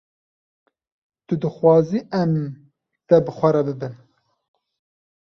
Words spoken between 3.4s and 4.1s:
re bibin?